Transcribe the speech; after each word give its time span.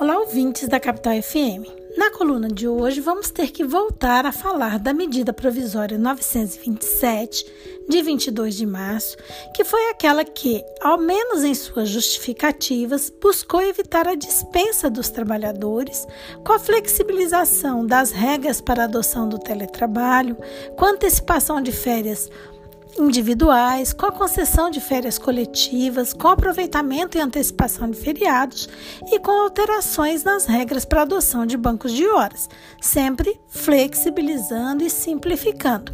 Olá, 0.00 0.16
ouvintes 0.16 0.68
da 0.68 0.78
Capital 0.78 1.20
FM. 1.20 1.66
Na 1.96 2.12
coluna 2.12 2.46
de 2.46 2.68
hoje, 2.68 3.00
vamos 3.00 3.32
ter 3.32 3.50
que 3.50 3.64
voltar 3.64 4.24
a 4.24 4.30
falar 4.30 4.78
da 4.78 4.94
medida 4.94 5.32
provisória 5.32 5.98
927, 5.98 7.44
de 7.88 8.00
22 8.00 8.54
de 8.54 8.64
março, 8.64 9.16
que 9.52 9.64
foi 9.64 9.90
aquela 9.90 10.24
que, 10.24 10.62
ao 10.80 10.98
menos 10.98 11.42
em 11.42 11.52
suas 11.52 11.88
justificativas, 11.88 13.12
buscou 13.20 13.60
evitar 13.60 14.06
a 14.06 14.14
dispensa 14.14 14.88
dos 14.88 15.08
trabalhadores 15.08 16.06
com 16.44 16.52
a 16.52 16.60
flexibilização 16.60 17.84
das 17.84 18.12
regras 18.12 18.60
para 18.60 18.84
adoção 18.84 19.28
do 19.28 19.36
teletrabalho, 19.36 20.36
com 20.76 20.84
antecipação 20.84 21.60
de 21.60 21.72
férias 21.72 22.30
individuais, 22.98 23.92
com 23.92 24.06
a 24.06 24.12
concessão 24.12 24.70
de 24.70 24.80
férias 24.80 25.18
coletivas, 25.18 26.12
com 26.12 26.28
aproveitamento 26.28 27.16
e 27.16 27.20
antecipação 27.20 27.90
de 27.90 27.98
feriados 27.98 28.68
e 29.10 29.18
com 29.18 29.30
alterações 29.30 30.24
nas 30.24 30.46
regras 30.46 30.84
para 30.84 31.02
adoção 31.02 31.46
de 31.46 31.56
bancos 31.56 31.92
de 31.92 32.06
horas, 32.06 32.48
sempre 32.80 33.40
flexibilizando 33.48 34.84
e 34.84 34.90
simplificando. 34.90 35.92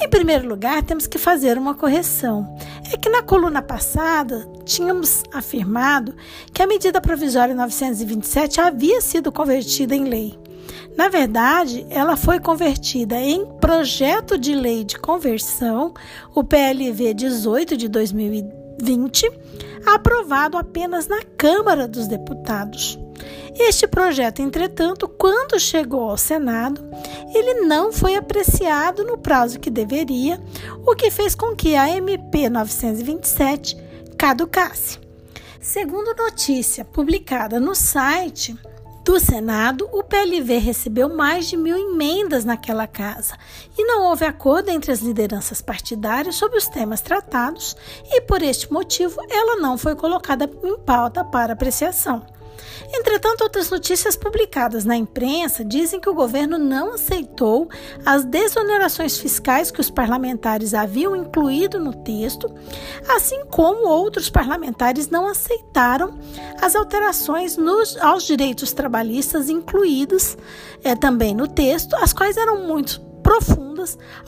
Em 0.00 0.08
primeiro 0.08 0.46
lugar, 0.46 0.82
temos 0.82 1.06
que 1.06 1.18
fazer 1.18 1.56
uma 1.56 1.74
correção. 1.74 2.54
É 2.92 2.96
que 2.96 3.08
na 3.08 3.22
coluna 3.22 3.62
passada 3.62 4.46
tínhamos 4.64 5.22
afirmado 5.32 6.14
que 6.52 6.62
a 6.62 6.66
medida 6.66 7.00
provisória 7.00 7.54
927 7.54 8.60
havia 8.60 9.00
sido 9.00 9.32
convertida 9.32 9.94
em 9.94 10.04
lei. 10.04 10.45
Na 10.96 11.08
verdade, 11.08 11.86
ela 11.90 12.16
foi 12.16 12.40
convertida 12.40 13.20
em 13.20 13.44
projeto 13.60 14.38
de 14.38 14.54
lei 14.54 14.82
de 14.82 14.98
conversão, 14.98 15.92
o 16.34 16.42
PLV 16.42 17.12
18 17.12 17.76
de 17.76 17.86
2020, 17.86 19.30
aprovado 19.84 20.56
apenas 20.56 21.06
na 21.06 21.22
Câmara 21.36 21.86
dos 21.86 22.08
Deputados. 22.08 22.98
Este 23.58 23.86
projeto, 23.86 24.40
entretanto, 24.40 25.06
quando 25.06 25.60
chegou 25.60 26.10
ao 26.10 26.16
Senado, 26.16 26.82
ele 27.34 27.66
não 27.66 27.92
foi 27.92 28.14
apreciado 28.14 29.04
no 29.04 29.18
prazo 29.18 29.60
que 29.60 29.70
deveria, 29.70 30.40
o 30.86 30.94
que 30.94 31.10
fez 31.10 31.34
com 31.34 31.54
que 31.54 31.74
a 31.76 31.88
MP 31.88 32.48
927 32.48 33.76
caducasse. 34.18 34.98
Segundo 35.60 36.14
notícia 36.14 36.84
publicada 36.84 37.58
no 37.58 37.74
site 37.74 38.56
do 39.06 39.20
Senado, 39.20 39.88
o 39.92 40.02
PLV 40.02 40.58
recebeu 40.58 41.08
mais 41.08 41.46
de 41.46 41.56
mil 41.56 41.78
emendas 41.78 42.44
naquela 42.44 42.88
casa 42.88 43.36
e 43.78 43.84
não 43.84 44.02
houve 44.06 44.24
acordo 44.24 44.68
entre 44.68 44.90
as 44.90 44.98
lideranças 44.98 45.62
partidárias 45.62 46.34
sobre 46.34 46.58
os 46.58 46.66
temas 46.66 47.00
tratados, 47.00 47.76
e 48.04 48.20
por 48.22 48.42
este 48.42 48.70
motivo 48.72 49.20
ela 49.30 49.60
não 49.60 49.78
foi 49.78 49.94
colocada 49.94 50.50
em 50.64 50.76
pauta 50.80 51.24
para 51.24 51.52
apreciação. 51.52 52.26
Entretanto, 52.92 53.42
outras 53.42 53.70
notícias 53.70 54.16
publicadas 54.16 54.84
na 54.84 54.96
imprensa 54.96 55.64
dizem 55.64 56.00
que 56.00 56.08
o 56.08 56.14
governo 56.14 56.58
não 56.58 56.94
aceitou 56.94 57.68
as 58.04 58.24
desonerações 58.24 59.18
fiscais 59.18 59.70
que 59.70 59.80
os 59.80 59.90
parlamentares 59.90 60.74
haviam 60.74 61.16
incluído 61.16 61.78
no 61.78 61.92
texto, 61.92 62.52
assim 63.08 63.44
como 63.46 63.88
outros 63.88 64.30
parlamentares 64.30 65.08
não 65.08 65.26
aceitaram 65.26 66.18
as 66.60 66.76
alterações 66.76 67.56
nos, 67.56 67.96
aos 67.98 68.24
direitos 68.24 68.72
trabalhistas 68.72 69.48
incluídos 69.48 70.36
é, 70.82 70.94
também 70.94 71.34
no 71.34 71.48
texto, 71.48 71.94
as 71.96 72.12
quais 72.12 72.36
eram 72.36 72.66
muito 72.66 73.00
profundas, 73.22 73.65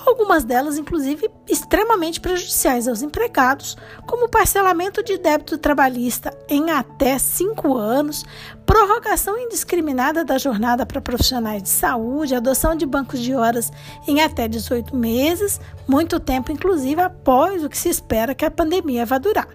algumas 0.07 0.45
delas, 0.45 0.77
inclusive, 0.77 1.31
extremamente 1.49 2.21
prejudiciais 2.21 2.87
aos 2.87 3.03
empregados, 3.03 3.77
como 4.07 4.29
parcelamento 4.29 5.03
de 5.03 5.17
débito 5.17 5.57
trabalhista 5.57 6.37
em 6.49 6.71
até 6.71 7.19
cinco 7.19 7.77
anos, 7.77 8.25
prorrogação 8.67 9.39
indiscriminada 9.39 10.25
da 10.25 10.37
jornada 10.37 10.85
para 10.85 11.01
profissionais 11.01 11.63
de 11.63 11.71
saúde, 11.71 12.35
adoção 12.35 12.75
de 12.75 12.85
bancos 12.85 13.21
de 13.21 13.35
horas 13.35 13.73
em 14.07 14.21
até 14.21 14.47
18 14.47 14.95
meses, 14.95 15.61
muito 15.89 16.21
tempo, 16.21 16.53
inclusive, 16.53 17.01
após 17.01 17.65
o 17.65 17.69
que 17.69 17.79
se 17.79 17.89
espera 17.89 18.35
que 18.35 18.45
a 18.45 18.51
pandemia 18.51 19.07
vá 19.07 19.17
durar. 19.17 19.49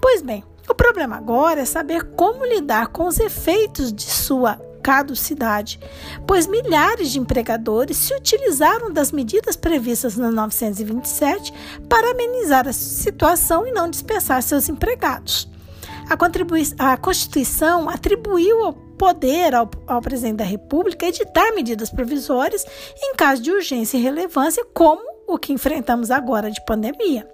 Pois 0.00 0.20
bem, 0.20 0.44
o 0.68 0.74
problema 0.74 1.16
agora 1.16 1.60
é 1.60 1.64
saber 1.64 2.04
como 2.12 2.44
lidar 2.44 2.88
com 2.88 3.06
os 3.06 3.18
efeitos 3.18 3.92
de 3.92 4.04
sua 4.04 4.58
caducidade, 4.90 5.78
pois 6.26 6.48
milhares 6.48 7.12
de 7.12 7.20
empregadores 7.20 7.96
se 7.96 8.12
utilizaram 8.12 8.92
das 8.92 9.12
medidas 9.12 9.54
previstas 9.54 10.16
na 10.16 10.32
927 10.32 11.54
para 11.88 12.10
amenizar 12.10 12.66
a 12.66 12.72
situação 12.72 13.64
e 13.64 13.70
não 13.70 13.88
dispensar 13.88 14.42
seus 14.42 14.68
empregados. 14.68 15.48
A, 16.08 16.92
a 16.92 16.96
Constituição 16.96 17.88
atribuiu 17.88 18.66
o 18.66 18.72
poder 18.72 19.54
ao, 19.54 19.70
ao 19.86 20.02
presidente 20.02 20.38
da 20.38 20.44
República 20.44 21.06
editar 21.06 21.54
medidas 21.54 21.88
provisórias 21.88 22.66
em 23.00 23.14
caso 23.14 23.40
de 23.40 23.52
urgência 23.52 23.96
e 23.96 24.02
relevância, 24.02 24.64
como 24.74 25.09
o 25.32 25.38
que 25.38 25.52
enfrentamos 25.52 26.10
agora 26.10 26.50
de 26.50 26.64
pandemia. 26.64 27.28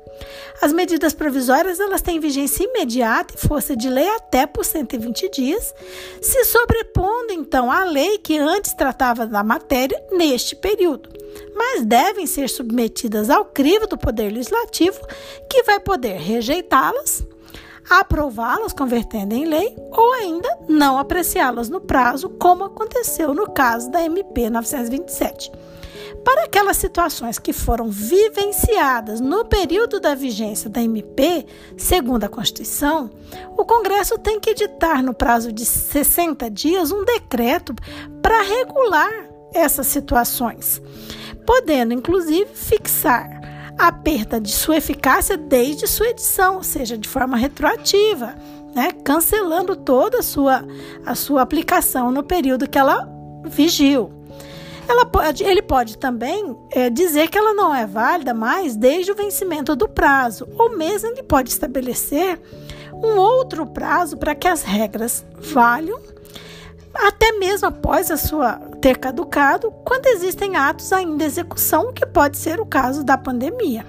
As 0.61 0.73
medidas 0.73 1.13
provisórias 1.13 1.79
elas 1.79 2.01
têm 2.01 2.19
vigência 2.19 2.65
imediata 2.65 3.35
e 3.35 3.47
força 3.47 3.77
de 3.77 3.89
lei 3.89 4.09
até 4.17 4.47
por 4.47 4.65
120 4.65 5.31
dias, 5.31 5.75
se 6.21 6.45
sobrepondo 6.45 7.33
então 7.33 7.71
à 7.71 7.85
lei 7.85 8.19
que 8.19 8.39
antes 8.39 8.73
tratava 8.73 9.27
da 9.27 9.45
matéria 9.45 10.03
neste 10.13 10.57
período, 10.57 11.11
mas 11.55 11.85
devem 11.85 12.27
ser 12.27 12.49
submetidas 12.49 13.29
ao 13.29 13.45
crivo 13.45 13.87
do 13.87 13.99
Poder 13.99 14.33
Legislativo, 14.33 14.99
que 15.51 15.63
vai 15.65 15.79
poder 15.79 16.19
rejeitá-las, 16.19 17.23
aprová-las 17.89 18.73
convertendo 18.73 19.35
em 19.35 19.45
lei 19.45 19.77
ou 19.93 20.13
ainda 20.15 20.49
não 20.67 20.99
apreciá-las 20.99 21.69
no 21.69 21.81
prazo, 21.81 22.31
como 22.31 22.65
aconteceu 22.65 23.35
no 23.35 23.51
caso 23.51 23.91
da 23.91 24.03
MP 24.03 24.49
927. 24.49 25.53
Para 26.25 26.45
aquelas 26.45 26.77
situações 26.77 27.39
que 27.39 27.53
foram 27.53 27.89
vivenciadas 27.89 29.21
no 29.21 29.45
período 29.45 30.01
da 30.01 30.15
vigência 30.15 30.69
da 30.69 30.83
MP, 30.83 31.47
segundo 31.77 32.25
a 32.25 32.29
Constituição, 32.29 33.11
o 33.57 33.65
Congresso 33.65 34.19
tem 34.19 34.41
que 34.41 34.51
editar 34.51 35.03
no 35.03 35.15
prazo 35.15 35.53
de 35.53 35.65
60 35.65 36.51
dias 36.51 36.91
um 36.91 37.05
decreto 37.05 37.75
para 38.21 38.43
regular 38.43 39.13
essas 39.55 39.87
situações, 39.87 40.83
podendo 41.47 41.95
inclusive 41.95 42.51
fixar 42.53 43.37
a 43.79 43.93
perda 43.93 44.41
de 44.41 44.51
sua 44.51 44.79
eficácia 44.79 45.37
desde 45.37 45.87
sua 45.87 46.09
edição, 46.09 46.57
ou 46.57 46.63
seja, 46.63 46.97
de 46.97 47.09
forma 47.09 47.37
retroativa, 47.37 48.35
né, 48.75 48.93
cancelando 49.05 49.77
toda 49.77 50.19
a 50.19 50.23
sua, 50.23 50.65
a 51.05 51.15
sua 51.15 51.43
aplicação 51.43 52.11
no 52.11 52.23
período 52.23 52.69
que 52.69 52.79
ela 52.79 53.09
vigiu. 53.45 54.11
Pode, 55.11 55.43
ele 55.43 55.63
pode 55.63 55.97
também 55.99 56.57
é, 56.71 56.91
dizer 56.91 57.29
que 57.29 57.39
ela 57.39 57.55
não 57.55 57.75
é 57.75 57.87
válida 57.87 58.35
mais 58.35 58.77
desde 58.77 59.11
o 59.11 59.15
vencimento 59.15 59.75
do 59.75 59.89
prazo, 59.89 60.47
ou 60.59 60.77
mesmo 60.77 61.09
ele 61.09 61.23
pode 61.23 61.49
estabelecer 61.51 62.39
um 62.93 63.17
outro 63.17 63.67
prazo 63.67 64.17
para 64.17 64.35
que 64.35 64.47
as 64.47 64.63
regras 64.63 65.25
valham 65.39 65.99
até 66.95 67.33
mesmo 67.33 67.69
após 67.69 68.11
a 68.11 68.17
sua 68.17 68.55
ter 68.81 68.99
caducado, 68.99 69.71
quando 69.85 70.07
existem 70.07 70.57
atos 70.57 70.93
ainda 70.93 71.25
em 71.25 71.27
execução, 71.27 71.93
que 71.93 72.07
pode 72.07 72.39
ser 72.39 72.61
o 72.61 72.67
caso 72.67 73.05
da 73.05 73.19
pandemia. 73.19 73.85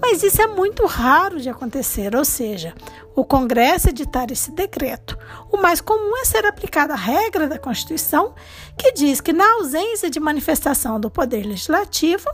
Mas 0.00 0.22
isso 0.22 0.40
é 0.40 0.46
muito 0.46 0.84
raro 0.86 1.40
de 1.40 1.48
acontecer, 1.48 2.14
ou 2.14 2.24
seja, 2.24 2.74
o 3.14 3.24
Congresso 3.24 3.88
editar 3.88 4.26
esse 4.30 4.52
decreto. 4.52 5.18
O 5.50 5.56
mais 5.56 5.80
comum 5.80 6.16
é 6.18 6.24
ser 6.24 6.44
aplicada 6.44 6.92
a 6.92 6.96
regra 6.96 7.48
da 7.48 7.58
Constituição, 7.58 8.34
que 8.76 8.92
diz 8.92 9.20
que, 9.20 9.32
na 9.32 9.54
ausência 9.54 10.10
de 10.10 10.20
manifestação 10.20 11.00
do 11.00 11.10
Poder 11.10 11.44
Legislativo, 11.46 12.28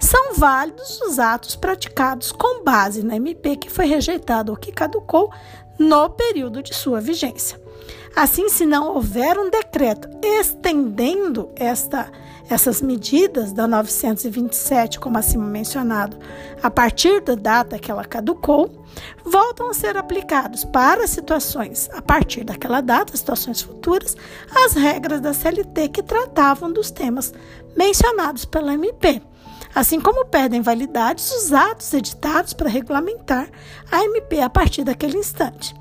são 0.00 0.34
válidos 0.34 1.00
os 1.02 1.18
atos 1.18 1.54
praticados 1.54 2.32
com 2.32 2.64
base 2.64 3.04
na 3.04 3.16
MP 3.16 3.56
que 3.56 3.70
foi 3.70 3.86
rejeitado 3.86 4.50
ou 4.50 4.58
que 4.58 4.72
caducou 4.72 5.32
no 5.78 6.10
período 6.10 6.62
de 6.62 6.74
sua 6.74 7.00
vigência. 7.00 7.60
Assim, 8.14 8.48
se 8.48 8.64
não 8.64 8.94
houver 8.94 9.38
um 9.38 9.50
decreto 9.50 10.08
estendendo 10.22 11.50
esta, 11.56 12.10
essas 12.48 12.82
medidas 12.82 13.52
da 13.52 13.66
927, 13.66 15.00
como 15.00 15.18
acima 15.18 15.44
mencionado, 15.44 16.18
a 16.62 16.70
partir 16.70 17.20
da 17.20 17.34
data 17.34 17.78
que 17.78 17.90
ela 17.90 18.04
caducou, 18.04 18.84
voltam 19.24 19.70
a 19.70 19.74
ser 19.74 19.96
aplicados 19.96 20.64
para 20.64 21.06
situações 21.06 21.88
a 21.92 22.02
partir 22.02 22.44
daquela 22.44 22.80
data, 22.80 23.16
situações 23.16 23.62
futuras, 23.62 24.16
as 24.64 24.74
regras 24.74 25.20
da 25.20 25.32
CLT 25.32 25.88
que 25.88 26.02
tratavam 26.02 26.72
dos 26.72 26.90
temas 26.90 27.32
mencionados 27.76 28.44
pela 28.44 28.74
MP. 28.74 29.22
Assim 29.74 30.00
como 30.00 30.26
perdem 30.26 30.60
validade 30.60 31.22
os 31.22 31.52
atos 31.52 31.92
editados 31.92 32.52
para 32.52 32.68
regulamentar 32.68 33.48
a 33.90 34.04
MP 34.04 34.40
a 34.40 34.48
partir 34.48 34.84
daquele 34.84 35.18
instante. 35.18 35.74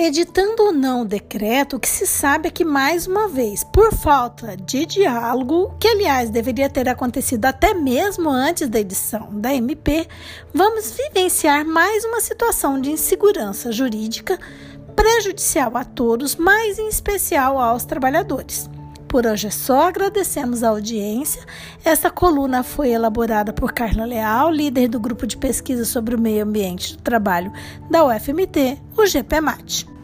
Editando 0.00 0.62
ou 0.62 0.72
não 0.72 1.02
o 1.02 1.04
decreto, 1.04 1.74
o 1.74 1.80
que 1.80 1.88
se 1.88 2.06
sabe 2.06 2.46
é 2.46 2.50
que, 2.52 2.64
mais 2.64 3.08
uma 3.08 3.26
vez, 3.26 3.64
por 3.64 3.92
falta 3.92 4.56
de 4.56 4.86
diálogo, 4.86 5.74
que 5.80 5.88
aliás 5.88 6.30
deveria 6.30 6.70
ter 6.70 6.88
acontecido 6.88 7.46
até 7.46 7.74
mesmo 7.74 8.30
antes 8.30 8.68
da 8.68 8.78
edição 8.78 9.28
da 9.32 9.52
MP, 9.52 10.06
vamos 10.54 10.92
vivenciar 10.92 11.64
mais 11.64 12.04
uma 12.04 12.20
situação 12.20 12.80
de 12.80 12.92
insegurança 12.92 13.72
jurídica 13.72 14.38
prejudicial 14.94 15.76
a 15.76 15.84
todos, 15.84 16.36
mas 16.36 16.78
em 16.78 16.86
especial 16.86 17.58
aos 17.58 17.84
trabalhadores. 17.84 18.70
Por 19.08 19.26
hoje 19.26 19.46
é 19.46 19.50
só, 19.50 19.88
agradecemos 19.88 20.62
a 20.62 20.68
audiência. 20.68 21.42
Esta 21.82 22.10
coluna 22.10 22.62
foi 22.62 22.90
elaborada 22.90 23.54
por 23.54 23.72
Carla 23.72 24.04
Leal, 24.04 24.50
líder 24.50 24.88
do 24.88 25.00
grupo 25.00 25.26
de 25.26 25.34
pesquisa 25.34 25.86
sobre 25.86 26.14
o 26.14 26.20
meio 26.20 26.44
ambiente 26.44 26.94
do 26.94 27.02
trabalho 27.02 27.50
da 27.90 28.04
UFMT, 28.04 28.78
o 28.94 29.06
GPMAT. 29.06 29.97